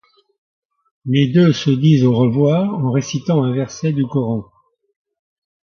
[1.05, 4.45] Les deux se disent au revoir en récitant un verset du Coran.